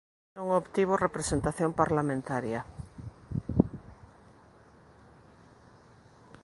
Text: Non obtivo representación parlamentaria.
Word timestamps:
Non 0.35 0.47
obtivo 0.61 0.93
representación 1.05 1.71
parlamentaria. 1.81 2.61